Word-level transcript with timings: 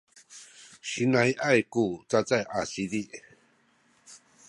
siinai’ay 0.89 1.59
ku 1.73 1.83
cacay 2.09 2.43
a 2.59 2.61
sizi 2.71 3.03